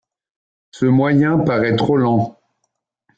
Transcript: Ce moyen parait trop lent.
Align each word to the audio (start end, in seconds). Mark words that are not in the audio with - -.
Ce 0.71 0.87
moyen 0.87 1.37
parait 1.37 1.75
trop 1.75 1.95
lent. 1.95 2.35